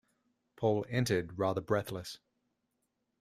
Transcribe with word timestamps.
Paul 0.55 0.83
entered 0.89 1.37
rather 1.37 1.61
breathless. 1.61 2.17